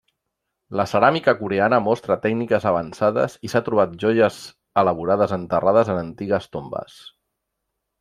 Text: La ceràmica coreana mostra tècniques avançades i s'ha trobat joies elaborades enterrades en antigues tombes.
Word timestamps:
La 0.79 0.85
ceràmica 0.93 1.35
coreana 1.41 1.79
mostra 1.89 2.17
tècniques 2.23 2.67
avançades 2.71 3.37
i 3.49 3.53
s'ha 3.55 3.63
trobat 3.69 3.95
joies 4.07 4.43
elaborades 4.85 5.39
enterrades 5.41 5.97
en 5.97 6.05
antigues 6.07 6.53
tombes. 6.59 7.03